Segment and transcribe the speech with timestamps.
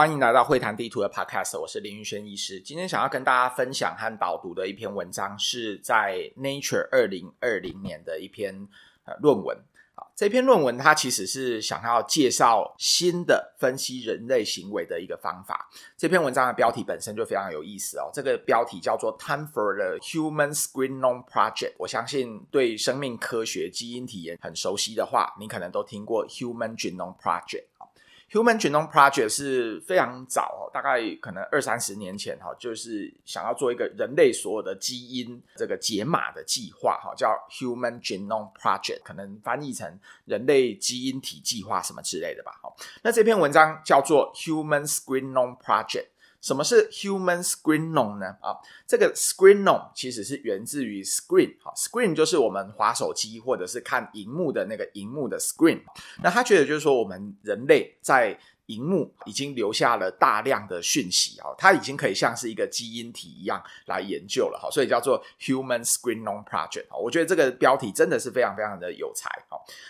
[0.00, 2.58] 欢迎来到会谈地图的 Podcast，我是林玉轩医师。
[2.58, 8.66] 今天想要跟大家分享和导读的一篇文章，是在 Nature 二零二零年的一篇
[9.04, 9.58] 呃论文。
[9.96, 15.68] 啊这篇论文它其实是想要介绍新的分析人类行为的一个方法。
[15.98, 21.74] 这篇文章的标题本身就非常有意思哦，这个标题叫做 “Time for the Human Screenome Project”。
[21.76, 27.66] 我相信对生命科学、基因体验很熟悉的话，你可能都听过 Human Genome Project。
[28.30, 42.52] Human Genome Project 是非常早，大概可能二三十年前哈，就是想要做一个人类所有的基因这个解码的计划哈，叫 Human Genome Project，可能翻译成人类基因体计划什么之类的吧。
[42.62, 46.06] 好，那这篇文章叫做 Human Screenome Project。
[46.40, 48.26] 什么是 human screenome 呢？
[48.40, 55.80] 啊，这个 screenome 其实是源自于 screen，好，screen 就是我们滑手机或者是看荧幕的那个荧幕的 screen。
[56.22, 58.38] 那他觉得就是说，我们人类在
[58.70, 66.86] 荧幕已经留下了大量的讯息啊，它已经可以像是一个基因体一样来研究了哈，所以叫做 Human Screenome Project。
[66.96, 69.28] 我觉得这个标题真的是非常非常的有才。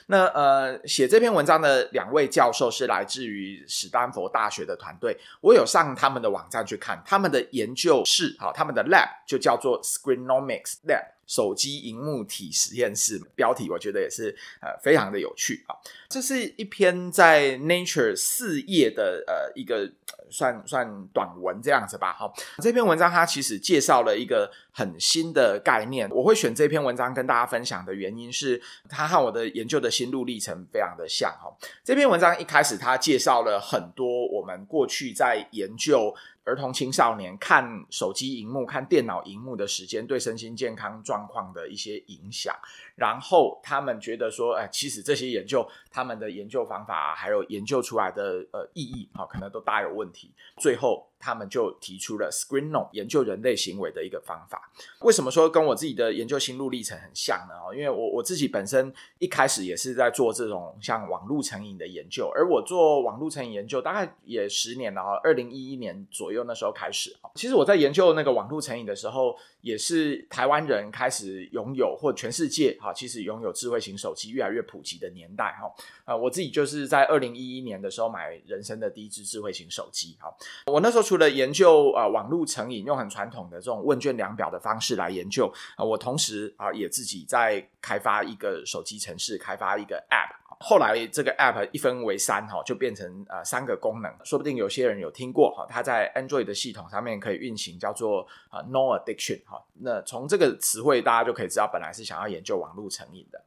[0.07, 11.05] 那呃，写这篇文章的两位教授是来自于史丹佛大学的团队，我有上他们的网站去看，他们的研究室哈，他们的 lab 就叫做 Screenomics Lab。
[11.31, 15.79] 手机荧幕体实验室，标题我觉得也是呃非常的有趣啊。
[16.09, 19.89] 这是一篇在 Nature 四页的呃一个
[20.29, 22.13] 算算短文这样子吧。
[22.19, 26.11] 好，这篇文章它其实介绍了一个很新的概念。
[26.11, 31.57] 我会选这篇文章跟大家分享的原因是，它和我的研究的心路历程非常的像哈。
[31.85, 36.13] 这篇文章一开始它介绍了很多我们过去在研究。
[36.51, 42.53] 儿童青少年看手机荧幕、看电脑荧幕的时间对身心健康状况的一些影响，
[42.97, 50.33] 然后他们觉得说，哎，其实这些研究，他们的研究方法还有研究出来的呃意义，哈，可能都大有问题。
[50.57, 51.07] 最后。
[51.23, 54.73] 他们就提出了 Screenome 研究人类行为的一个方法。
[55.01, 57.55] 为什么说跟我自己的研究心路历程很像呢？
[57.63, 67.15] 哦因为我我自己本身一开始也是在做这种像网络成瘾的研究，而我做网络成瘾研究大概也十年了哈，二零一一年左右那时候开始。
[67.35, 75.71] 其实我在研究那个网络成瘾的时候，也是台湾人开始拥有或全世界哈，其实拥有智慧型手机越来越普及的年代哈。
[76.05, 80.33] 啊，我自己就是在二零一一年的时候买人生的第一支智慧型手机哈。
[80.67, 81.01] 我那时候。
[81.11, 90.40] 除了研究啊、呃、网络成瘾，用很传统的这种问卷量表的方式来研究啊、我同时啊、也自己在开发一个手机程式，开发一个 App。
[90.63, 99.65] 后来这个 App 一分为三哈，就变成呃三个功能，说不定有些人有听过哈，它在 Android 的系统上面可以运行，叫做啊 No Addiction 哈。
[99.81, 103.43] 那从这个词汇大家就可以知道，本来是想要研究网络成瘾的。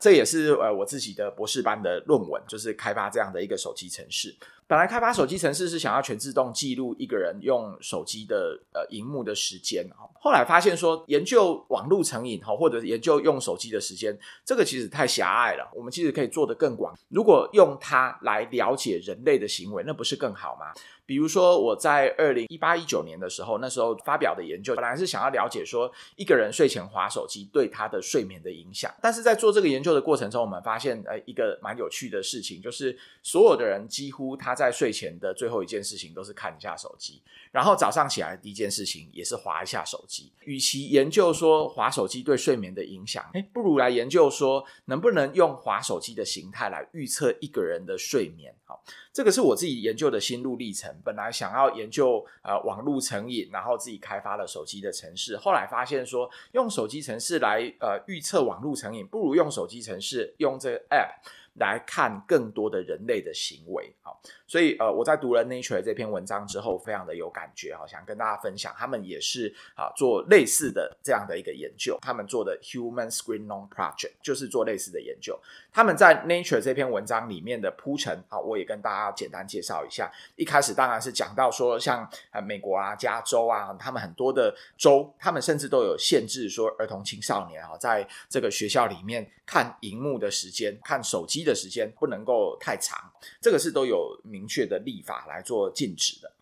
[0.00, 4.34] 这也是呃我自己的博士班的论文，就是开发这样的一个手机程式。
[4.68, 14.14] 本来开发手机程式是想要全自动记录一个人用手机的呃荧幕的时间哈，后来发现说研究网络成瘾哈，或者研究用手机的时间，
[14.44, 15.66] 这个其实太狭隘了。
[15.74, 16.94] 我们其实可以做得更广。
[17.08, 20.66] 如果用它来了解人类的行为，那不是更好吗？
[21.08, 28.94] 比如说我在二零一八一九年的时候，那时候发表的研究，本来是想要了解说一个人睡前滑手机对他的睡眠的影响。
[29.00, 40.30] 但是在做这个研究的过程中，我们发现呃一个蛮有趣的事情，就是所有的人几乎他在睡前的最后一件事情都是看一下手机，然后早上起来第一件事情也是滑一下手机。
[40.44, 48.54] 与其研究说滑手机对睡眠的影响，诶，不如来研究说能不能用滑手机的形态来预测一个人的睡眠。
[48.66, 48.82] 好，
[49.18, 50.94] 这个是我自己研究的心路历程。
[51.04, 61.18] 本来想要研究呃网络成瘾，然后自己开发了手机的城市，后来发现说用手机程式来呃预测网络成瘾，不如用手机城市用这个 App。
[61.54, 75.38] 来看更多的人类的行为，好，所以呃，我在读了 Nature 这篇文章之后，非常的有感觉，好，想跟大家分享，他们也是啊做类似的这样的一个研究，他们做的 Human Screenome Project 就是做类似的研究。
[75.70, 80.10] 他们在 Nature 这篇文章里面的铺陈，啊，我也跟大家简单介绍一下。
[80.36, 92.98] 一开始当然是讲到说，像呃美国啊、加州啊，他们很多的州，他们甚至都有限制说，儿童青少年啊，在这个学校里面看荧幕的时间、看手机的时间不能够太长，
[93.40, 96.32] 这个是都有明确的立法来做禁止的。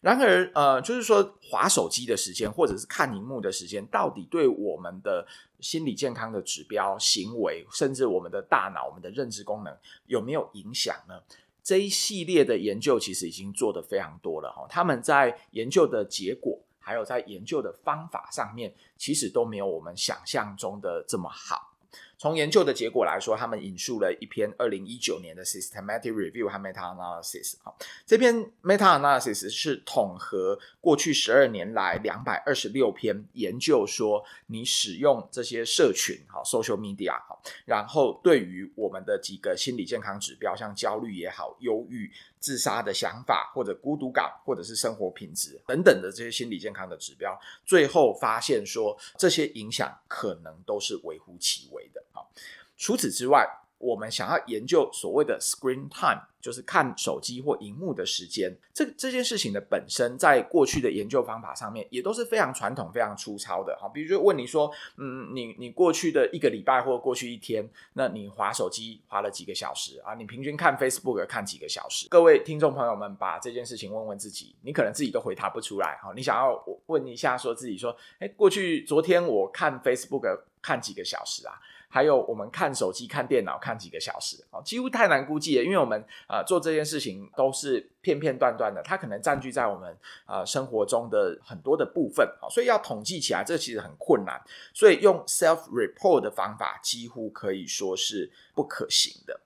[0.00, 5.26] 然而，呃，就是说，划手机的时间或者是看荧幕的时间，到底对我们的
[5.60, 11.20] 心理健康的指标、行为，甚至我们的大脑、我们的认知功能有没有影响呢？
[11.62, 14.66] 这一系列的研究其实已经做得非常多了哈。
[14.68, 21.76] 他们在研究的结果，还有在研究的方法上面，其实都没有我们想象中的这么好。
[22.20, 27.54] 从研究的结果来说，他们引述了一篇二零一九年的 Systematic Review 和 Meta Analysis。
[27.62, 27.74] 好，
[28.04, 52.04] 这篇 Meta Analysis 是统合过去十二年来两百二十六篇研究，说你使用这些社群，好，social media，好，然后对于我们的几个心理健康指标，像焦虑也好、忧郁、自杀的想法，或者孤独感，或者是生活品质等等的这些心理健康的指标，最后发现说这些影响可能都是微乎其微的。
[52.12, 52.30] 好，
[52.76, 53.46] 除此之外，
[53.78, 58.54] 我们想要研究所谓的 screen time，就是看手机或荧幕的时间。
[58.74, 63.74] 这这件事情的本身，在过去的研究方法上面，也都是非常传统、非常粗糙的。
[63.80, 70.12] 好，比如说问你说，嗯，你你过去的一个礼拜或过去一天，那你滑手机滑了几个小时啊？
[70.14, 72.06] 你平均看 Facebook 看几个小时？
[72.10, 75.98] 各位听众朋友们，把这件事情问问自己，你可能自己都回答不出来。
[76.02, 81.54] 好，你想要问一下，说自己说，哎，过去昨天我看 Facebook 看几个小时啊？
[81.90, 89.94] 还有我们看手机、看电脑看几个小时啊，几乎太难估计了，因为我们呃做这件事情都是片片段段的，它可能占据在我们
[90.24, 94.40] 呃生活中的很多的部分啊，所以要统计起来，这其实很困难，
[94.72, 99.40] 所以用 self-report 的方法几乎可以说是不可行的。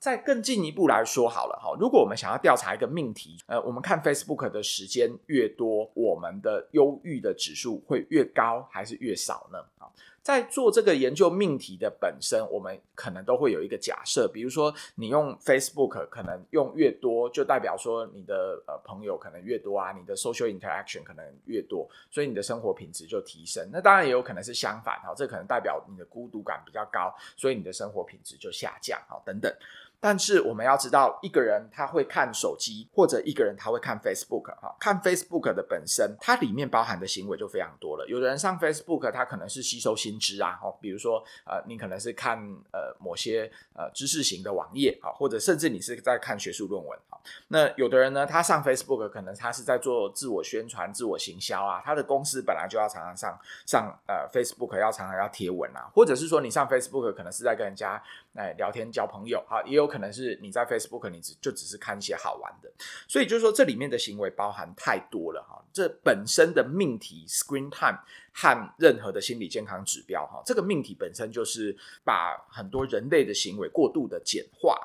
[0.00, 9.58] 再更进一步来说好了哈，如果我们想要调查一个命题，呃，我们看 Facebook 的时间越多，我们的忧郁的指数会越高还是越少呢？
[9.78, 9.90] 啊？
[10.28, 23.66] 在做这个研究命题的本身，我们可能都会有一个假设，比如说你用 Facebook 可能用越多，就代表说你的呃朋友可能越多啊，你的 social interaction 可能越多，所以你的生活品质就提升。
[23.72, 29.50] 那当然也有可能是相反哈，这可能代表你的孤独感比较高，所以你的生活品质就下降啊等等。
[30.00, 38.06] 但是我们要知道，一个人他会看手机，或者一个人他会看 Facebook 哈，看 Facebook 的本身，它里面包含的行为就非常多了。
[38.06, 42.38] 有的人上 Facebook，他可能是吸收新知啊，哦，比如说呃，你可能是看
[42.70, 47.18] 呃某些呃知识型的网页啊，或者甚至你是在看学术论文啊。
[47.48, 53.36] 那有的人呢，他上 Facebook 可能他是在做自我宣传、自我行销啊，他的公司本来就要常常上
[53.66, 58.00] 上呃 Facebook，要常常要贴文啊，或者是说你上 Facebook 可能是在跟人家
[58.36, 59.87] 哎聊天交朋友啊，也有。
[59.88, 62.70] 可能是你在 Facebook，你只就只是看一些好玩的，
[63.08, 65.64] 所以就是说这里面的行为包含太多了哈。
[65.72, 67.98] 这本身的命题 Screen Time
[68.32, 74.78] 和任何的心理健康指标哈，这个命题本身就是把很多人类的行为过度的简化。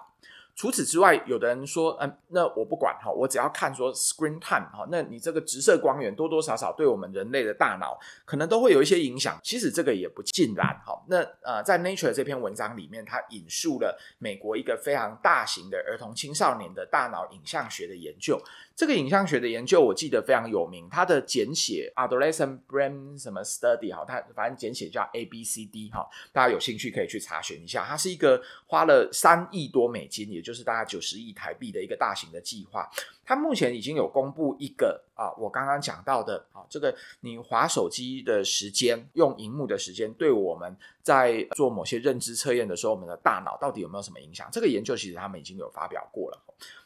[0.56, 9.40] 除此之外，有的人说，嗯，那我不管哈，我只要看说 screen time 哈，那你这个直射光源多多少少对我们人类的大脑可能都会有一些影响。
[9.44, 11.04] 其实这个也不尽然哈。
[11.08, 18.40] 那呃，在 Nature 这篇文章里面，它引述了美国一个非常大型的儿童青少年的大脑影像学的研究。
[18.76, 27.86] 这个影像学的研究我记得非常有名，它的简写 Adolescent Brain 什么 Study 哈，它反正简写叫 ABCD 哈，大家有兴趣可以去查询一下。
[27.86, 32.90] 它是一个花了三亿多美金，也就是大概九十亿台币的一个大型的计划。
[33.26, 44.50] 它目前已经有公布一个啊，我刚刚讲到的啊，这个你滑手机的时间、用荧幕的时间，对我们在做某些认知测验的时候，我们的大脑到底有没有什么影响？
[44.52, 46.40] 这个研究其实他们已经有发表过了。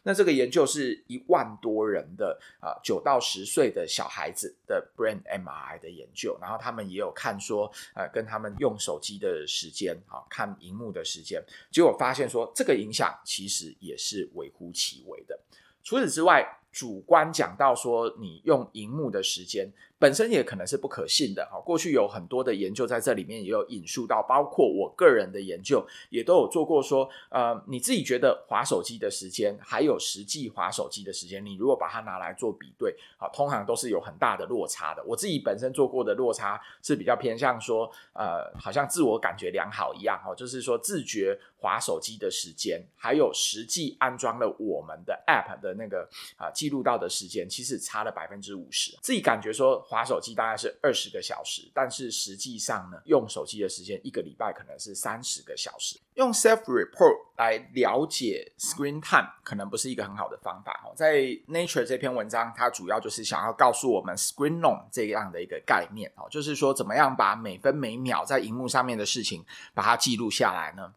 [0.03, 15.37] 那这个研究是一万多人的啊，九到十岁的小孩子的 brain MRI 的研究，然后他们也有看说，呃，跟他们用手机的时间啊，看荧幕的时间，结果发现说，这个影响其实也是微乎其微的。
[15.87, 19.71] 除此之外，主观讲到说，你用荧幕的时间。
[19.99, 21.59] 本身也可能是不可信的哈。
[21.59, 35.03] 过去有很多的研究在这里面也有引述到，包括我个人的研究也都有做过说，呃，你自己觉得划手机的时间，还有实际划手机的时间，你如果把它拿来做比对，啊，通常都是有很大的落差的。
[35.03, 48.95] 我自己本身做过的落差是比较偏向说，呃，好像自我感觉良好一样哈，就是说自觉划手机的时间，还有实际安装了我们的 App 的那个啊记录到的时间，其实差了百分之五十。
[49.01, 49.83] 自己感觉说。
[49.87, 55.97] 滑手机大概是二十个小时，但是实际上呢，用手机的时间一个礼拜可能是三十个小时。
[56.15, 60.73] 用 self-report 来了解 screen time 可能不是一个很好的方法。
[60.95, 70.91] 在 Nature 这篇文章，它主要就是想要告诉我们 screen log 这样的一个概念，就是说怎么样把每分每秒在荧幕上面的事情把它记录下来呢？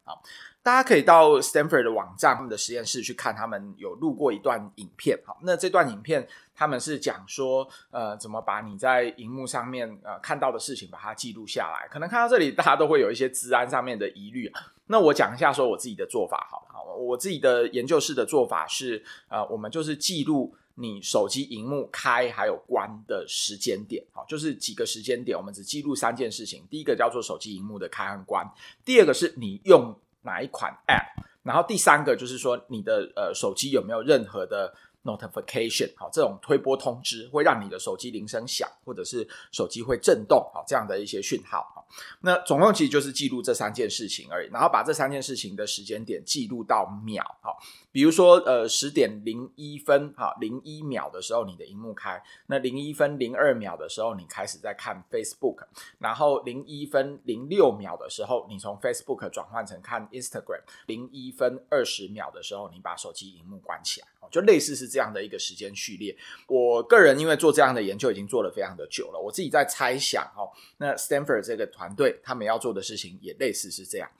[0.62, 5.19] 大家可以到 Stanford 的网站，他们的实验室去看，他们有录过一段影片。
[5.25, 11.88] 好，那这段影片他们是讲说，呃，怎么把你在荧幕上面呃看到的事情把它记录下来。
[11.90, 14.52] 可能看到这里，大家都会有一些资安上面的疑虑。
[14.87, 16.67] 那我讲一下说我自己的做法好。
[16.69, 26.67] 好，我自己的研究室的做法是，呃，我们就是记录你手机荧幕开还有关的时间点，好，就是几个时间点，我们只记录三件事情。
[26.69, 28.47] 第一个叫做手机荧幕的开和关，
[28.85, 34.75] 第二个是你用哪一款 App，然后第三个就是说你的呃手机有没有任何的
[35.05, 41.87] notification，好，这种推波通知会让你的手机铃声响，或者是手机会震动，好，这样的一些讯号。
[42.21, 47.59] 那总共其实就是记录这三件事情而已，然后把这三件事情的时间点记录到秒，好，
[47.90, 55.64] 比如说呃十点零一分，哈零一秒的时候你的荧幕开，那零一分零二秒的时候你开始在看 Facebook，
[55.99, 66.14] 然后零一分零六秒的时候你从 Facebook 转换成看 Instagram，零一分二十秒的时候你把手机荧幕关起来，就类似是这样的一个时间序列。
[66.47, 71.70] 我个人因为做这样的研究已经做了非常的久了，我自己在猜想哦，那 Stanford 这个。
[71.70, 74.11] 团队他们要做的事情也类似是这样，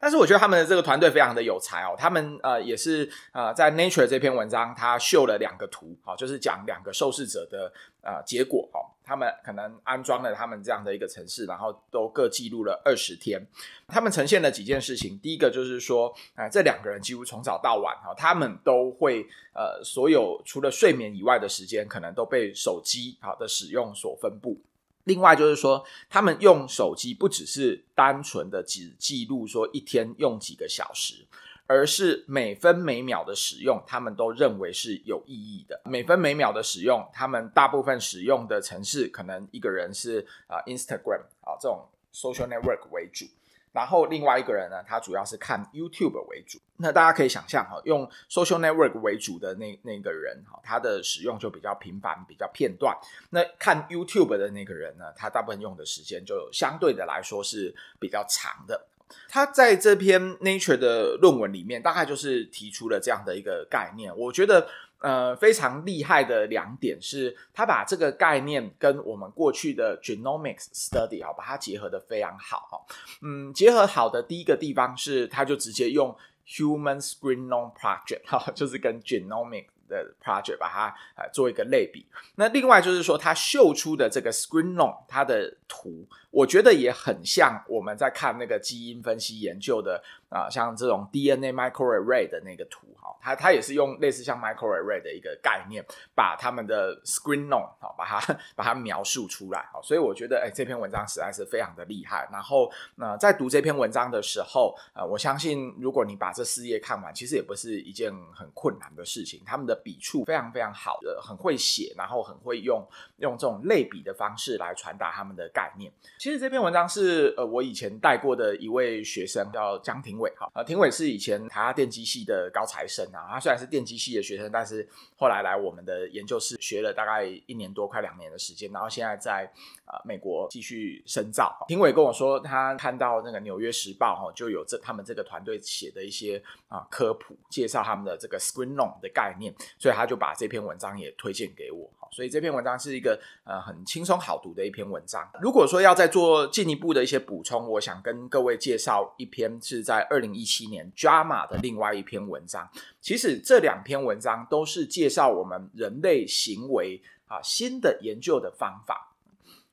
[0.00, 1.94] 但是我觉得他们的这个团队非常的有才哦。
[1.98, 8.86] 他们呃也是呃在 Nature 这篇文章，他秀了两个图，好，就是讲两个受试者的呃结果哦。
[9.04, 13.42] 他们可能安装了他们这样的一个程式，然后都各记录了二十天。
[13.86, 24.60] 他们呈现了几件事情，第一个就是说啊，这两个人几乎从早到晚哈，他们都会呃所有除了睡眠以外的时间，可能都被手机好的使用所分布。
[25.08, 31.26] 另外就是说，他们用手机不只是单纯的只记录说一天用几个小时，
[31.66, 35.80] 而是每分每秒的使用，他们都认为是有意义的。
[35.86, 43.24] 每分每秒的使用，他们大部分使用的城市，可能一个人是啊 Instagram 啊这种 social network 为主。
[43.72, 46.58] 然后另外一个人呢，他主要是看 YouTube 为主。
[46.76, 52.96] 那大家可以想象哈，用 social network 为主的那那个人哈，他的使用就比较频繁、比较片段。
[53.30, 58.86] 那看 YouTube 的那个人呢，他大部分用的时间就相对的来说是比较长的。
[59.28, 64.16] 他在这篇 Nature 的论文里面，大概就是提出了这样的一个概念。
[64.16, 64.68] 我觉得。
[65.00, 72.96] 呃，非常厉害的两点是，他把这个概念跟我们过去的 genomics study 啊，把它结合得非常好哈。
[73.22, 82.04] 嗯，结合好的第一个地方是，他就直接用 human screenome project 哈，就是跟 genomics 的 project 把它呃做一个类比。
[82.34, 90.02] 那另外就是说，他秀出的这个 screenome 它的图，我觉得也很像我们在看那个基因分析研究的。
[90.28, 102.28] 啊，像这种 DNA microarray 的那个图哈，它它也是用类似像 microarray 的一个概念，把他们的 screenome 哈，把它把它描述出来好，所以我觉得哎，这篇文章实在是非常的厉害。
[102.30, 109.42] 然后那在读这篇文章的时候，呃，我相信如果你把这四页看完，其实也不是一件很困难的事情。
[109.46, 115.90] 他们的笔触非常非常好的，很会写，然后很会用用这种类比的方式来传达他们的概念。
[116.18, 129.50] 其实这篇文章是呃我以前带过的一位学生叫江婷伟哈，呃，庭伟是以前台大电机系的高材生啊，他虽然是电机系的学生，但是后来来我们的研究室学了大概一年多，快两年的时间，然后现在在
[129.88, 131.64] 呃美国继续深造。
[131.66, 141.90] 评委跟我说，他看到那个《纽约时报》哈，就有这他们这个团队写的一些啊科普，介绍他们的这个 screenome 的概念，所以他就把这篇文章也推荐给我。
[142.10, 145.28] 所以这篇文章是一个呃很轻松好读的一篇文章。
[145.42, 152.66] 如果说要再做进一步的一些补充，我想跟各位介绍一篇是在二零一七年 JAMA 的另外一篇文章。
[153.00, 159.14] 其实这两篇文章都是介绍我们人类行为啊新的研究的方法。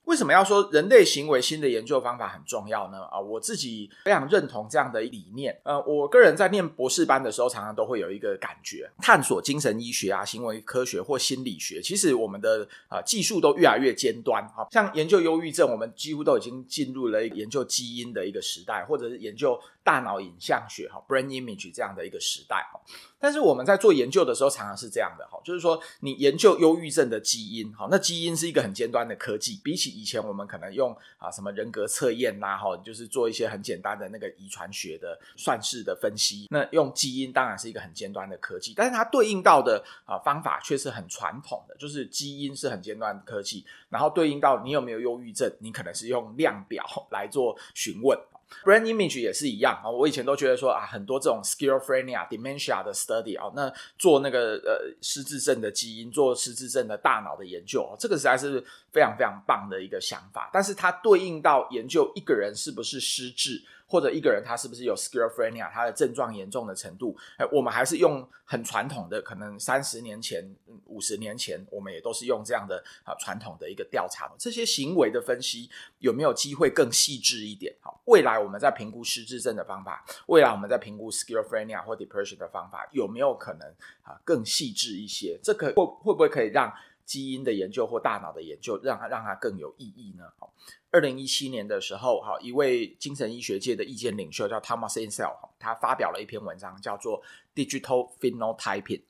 [0.06, 3.04] 为什么要说人类行为新的研究方法很重要呢？
[3.06, 5.60] 啊，我自己非常认同这样的理念。
[5.64, 14.48] 呃，我个人在念博士班的时候，常常都会有一个感觉：探索精神医学啊、行为科学或心理学，其实我们的啊、技术都越来越尖端。
[14.56, 22.58] 好像研究忧郁症，我们几乎都已经进入了一个研究基因的一个时代，或者是研究大脑影像学哈 （brain image） 这样的一个时代。
[22.72, 22.80] 哈，
[23.20, 36.48] 但是我们在做研究的时候，常常是这样的哈，就是说你研究忧郁症的基因，哈，那基因是一个很尖端的科技，比起以前我们可能用啊什么人格测验呐，哈，就是做一些很简单的那个遗传学的算式的分析。
[36.52, 48.20] 那用基因当然是一个很尖端的科技，但是它对应到的啊方法却是很传统的，就是基因是很尖端的科技，然后对应到你有没有忧郁症，你可能是用量表来做询问。
[48.64, 60.50] Brand image 也是一样啊，我以前都觉得说啊，很多这种 schizophrenia、dementia 的 study 啊，那做那个呃失智症的基因，做失智症的大脑的研究，这个实在是非常非常棒的一个想法。
[60.54, 74.32] 但是它对应到研究一个人是不是失智，或者一个人他是不是有 schizophrenia，他的症状严重的程度，哎，我们还是用很传统的，可能三十年前、五十年前，我们也都是用这样的啊传统的一个调查。
[74.38, 77.76] 这些行为的分析有没有机会更细致一点？
[77.80, 83.68] 好，未来我们在评估失智症的方法，未来我们在评估 schizophrenia 或 depression 的方法，有没有可能
[84.02, 85.40] 啊更细致一些？
[85.44, 86.74] 这可会会不会可以让
[87.06, 90.24] 基因的研究或大脑的研究让它让它更有意义呢？
[90.38, 90.52] 好，
[90.92, 97.22] 二零一七年的时候，哈，一位精神医学界的意见领袖叫 Thomas Insel，他发表了一篇文章，叫做
[97.54, 99.04] Digital Phenotyping。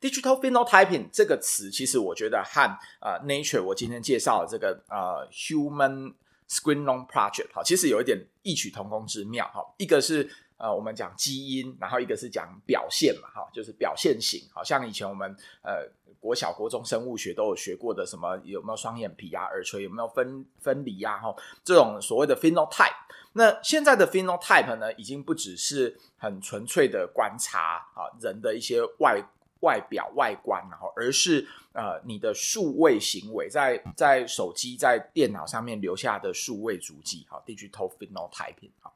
[0.00, 6.14] Digital Phenotyping 这个词，其实我觉得和呃 Nature 我今天介绍的这个呃 Human
[6.48, 10.30] Screenome Project，哈，其实有一点异曲同工之妙，哈，一个是。
[10.62, 15.90] 呃，我们讲基因，然后一个是讲表现嘛，哈，就是表现型，好像以前我们呃
[16.20, 22.94] 国小、国中生物学都有学过的，什么有没有双眼皮啊、耳垂有没有分分离啊，哈，这种所谓的 phenotype。
[23.32, 29.20] 那现在的 phenotype 呢，已经不只是很纯粹的观察啊人的一些外
[29.62, 38.92] 外表外观，然后而是呃你的数位行为在在手机在电脑上面留下的数位足迹，哈，digital phenotyping，哈。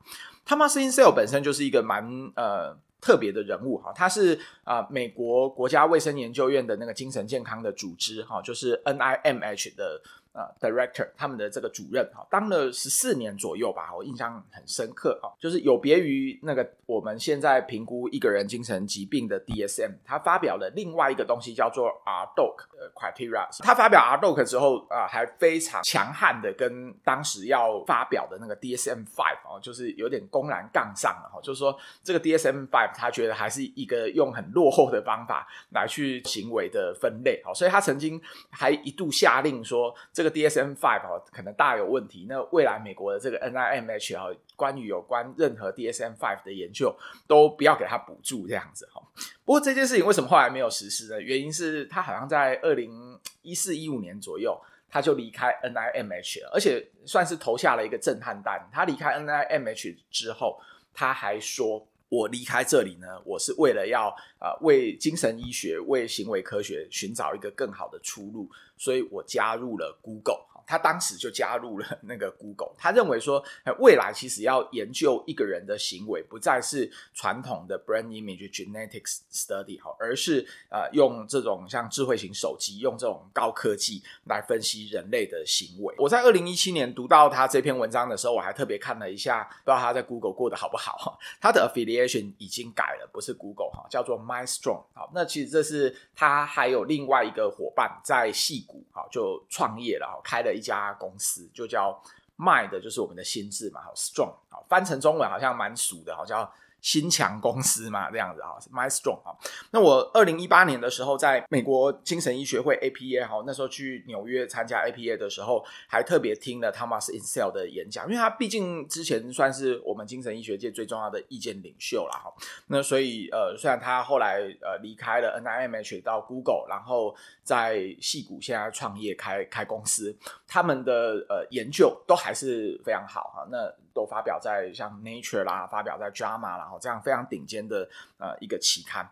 [0.46, 2.06] Thomas Insel 本身就是一个蛮
[2.37, 10.00] 呃特别的人物哈，他是啊、美国国家卫生研究院的那个精神健康的组织哈，就是 NIMH 的。
[10.37, 23.49] 呃，director 他们的这个主任哈，当了十四年左右吧，我印象很深刻哈，就是有别于那个我们现在评估一个人精神疾病的 DSM，他发表了另外一个东西叫做 RDoC 的 criteria。
[23.61, 40.25] 他发表 RDoC 之后啊，还非常强悍的跟当时要发表的那个 DSM five 哦，就是有点公然杠上了哈，就是说这个 DSM five 他觉得还是一个用很落后的方法来去行为的分类，好，所以他曾经还一度下令说这个。
[40.30, 42.26] DSM five 哦，可能大有问题。
[42.28, 46.95] 那未来美国的这个 NIMH 哈，关于有关任何 DSM five 的研究，
[47.26, 49.02] 都不要给他补助这样子哈。
[49.45, 51.21] 不过这件事情为什么后来没有实施呢？
[51.21, 58.68] 原因是他好像在二零一四一五年左右，他就离开 NIMH 了，而且算是投下了一个震撼弹。
[58.73, 60.61] 他离开 NIMH 之后，
[60.92, 61.87] 他还说。
[62.09, 70.45] 我离开这里呢，我是为了要啊、为精神医学、为行为科学寻找一个更好的出路，所以我加入了 Google。
[70.69, 73.40] 他当时就加入了那个 Google，他认为说，
[73.78, 85.95] 未来其实要研究一个人的行为，不再是传统的 brain image genetics study 哈，而是呃用这种像智慧型手机，用这种高科技来分析人类的行为。
[85.99, 91.16] 我在二零一七年读到他这篇文章的时候，我还特别看了一下，不知道他在 Google 过得好不好。
[91.40, 94.83] 他的 affiliation 已经改了，不是 Google 哈，叫做 Strong，。
[94.92, 100.53] 好，那其实这是他还有另外一个伙伴在戏谷好就创业了，开了。
[100.53, 101.96] 一家公司就叫
[102.35, 106.51] 卖的就是我们的心智嘛，好 Strong，好翻成中文好像蛮熟的，好像。
[106.87, 109.37] 心强公司嘛，这样子哈，MyStrong 哈。
[109.72, 122.33] 那我二零一八年的时候，在美国精神医学会 APA 哈，那时候去纽约参加 APA 的时候，还特别听了 Thomas Insel 的演讲，因为他毕竟之前算是我们精神医学界最重要的意见领袖啦哈。
[122.68, 133.49] 那所以呃，虽然他后来呃离开了 NIMH 到 Google，然后在戏谷现在创业开开公司，他们的呃研究都还是非常好哈。
[133.51, 139.11] 那都发表在像 Nature 啦，发表在 JAMA 啦，这样非常顶尖的呃一个期刊。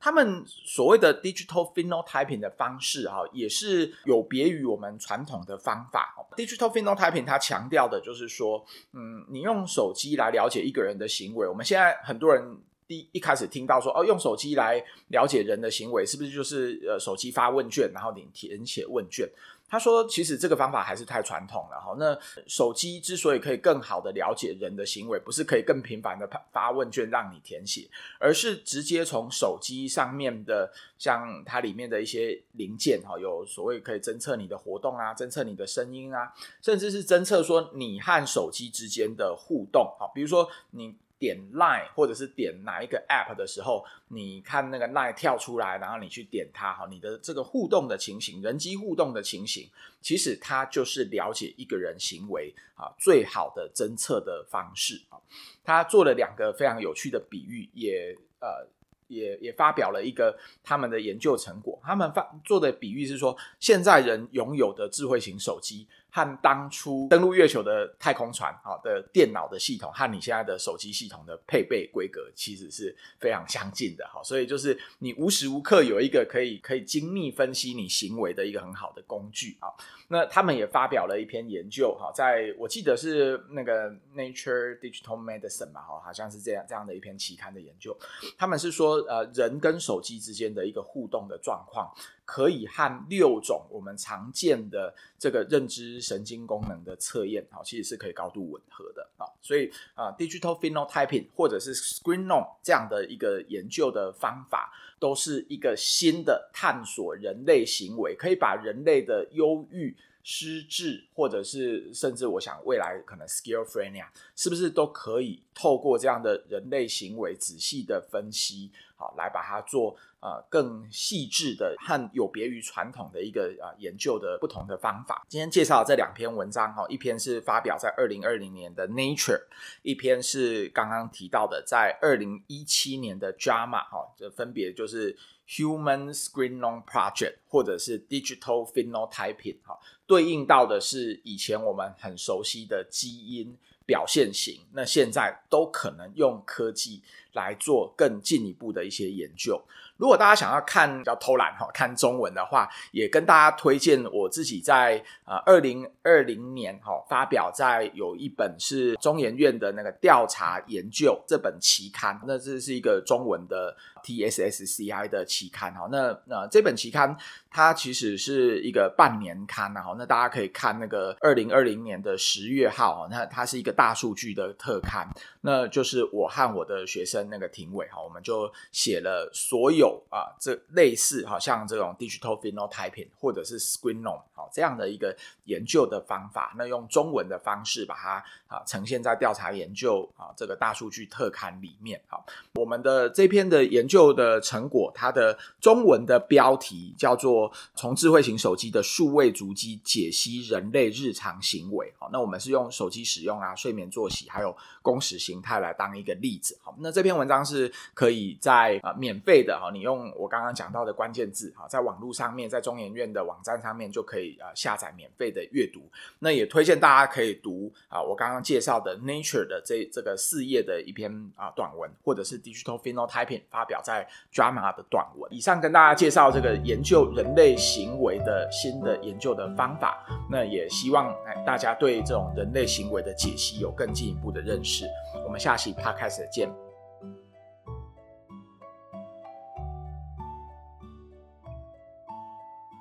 [0.00, 6.12] 他们所谓的 digital phenotyping 的方式哈，也是有别于我们传统的方法。
[6.36, 11.46] digital phenotyping 它强调的就是说，嗯，你用手机来了解一个人的行为。
[11.46, 19.28] 我们现在很多人第一开始听到说，哦，用手机来了解人的行为，是不是就是呃手机发问卷，然后你填写问卷？
[19.74, 21.96] 他说：“其实这个方法还是太传统了哈。
[21.98, 27.88] 那手机之所以可以更好的了解人的行为，不是可以更频繁的发问卷让你填写，
[28.20, 36.32] 而是直接从手机上面的像它里面的一些零件哈，有所谓可以侦测你的活动啊，侦测你的声音啊，
[36.62, 49.70] 甚至是侦测说你和手机之间的互动哈，比如说你。”点 Line 或者是点哪一个 App 的时候，你看那个 Line 跳出来，然后你去点它，哈，你的这个互动的情形，人机互动的情形，
[50.02, 55.16] 其实它就是了解一个人行为啊最好的侦测的方式啊。
[55.64, 58.68] 他做了两个非常有趣的比喻，也呃。
[59.06, 65.86] 也也发表了一个他们的研究成果，他们发做的比喻是说，现在人拥有的智慧型手机。
[66.14, 74.22] 和当初登陆月球的太空船啊的电脑的系统，和你现在的手机系统的配备规格，其实是非常相近的哈。
[74.22, 79.66] 所以就是你无时无刻有一个可以可以精密分析你行为的一个很好的工具啊。
[80.06, 87.96] 那他们也发表了一篇研究哈，在我记得是那个 Nature Digital Medicine 嘛哈，好像是这样这样的一篇期刊的研究。
[88.38, 91.92] 他们是说呃，人跟手机之间的一个互动的状况。
[92.24, 99.26] 可以和六种我们常见的这个认知神经功能的测验，啊，其实是可以高度吻合的啊。
[99.42, 118.70] 所以啊，digital phenotyping 或者是 screenome 这样的一个研究的方法，都是一个新的探索人类行为，可以把人类的忧郁、失智，或者是甚至我想未来可能 schizophrenia，是不是都可以透过这样的人类行为仔细的分析，
[119.04, 119.94] 好，来把它做。
[120.24, 125.22] 呃，更细致的和有别于传统的一个呃研究的不同的方法。
[125.28, 129.42] 今天介绍这两篇文章哈，一篇是发表在二零二零年的 Nature，
[129.82, 135.14] 一篇是刚刚提到的在二零一七年的 JAMA 哈，这分别就是
[135.46, 149.62] Human Screen Long Project 或者是 Digital Phenotyping 哈，对应到的是以前我们很熟悉的基因表现型，那现在都可能用科技来做更进一步的一些研究。
[149.96, 165.88] 如果大家想要看比较偷懒哈，看中文的话，也跟大家推荐我自己在呃二零二零年哈发表在有一本是中研院的那个调查研究这本期刊，那这是一个中文的 TSSCI 的期刊哈。
[165.92, 167.16] 那那这本期刊
[167.48, 175.08] 它其实是一个半年刊哈，那大家可以看那个二零二零年的十月号，那它是一个大数据的特刊，
[175.42, 179.83] 那就是我和我的学生那个庭伟哈，我们就写了所有。
[179.84, 192.00] 有啊，这类似好像这种 digital phenotyping 或者是 screenome 好这样的一个研究的方法，那用中文的方式把它啊呈现在调查研究啊这个大数据特刊里面。
[192.06, 201.86] 好，我们的这篇的研究的成果，它的中文的标题叫做《从智慧型手机的数位足迹解析人类日常行为》。
[201.98, 206.56] 好，那我们是用手机使用啊、睡眠作息还有工时形态来当一个例子。
[206.62, 209.70] 好，那这篇文章是可以在啊免费的哈。
[209.72, 215.80] 你用我刚刚讲到的关键字哈，在网络上面，在中研院的网站上面就可以呃下载免费的阅读。
[216.18, 225.32] 那也推荐大家可以读啊，我刚刚介绍的 Nature 的这这个四页的一篇啊短文，或者是 Digital Phenotyping 发表在 Drama 的短文。
[225.32, 230.06] 以上跟大家介绍这个研究人类行为的新的研究的方法。
[230.30, 234.84] 那也希望哎大家对这种人类行为的解析有更进一步的认识。
[235.24, 236.73] 我们下期 Podcast 见。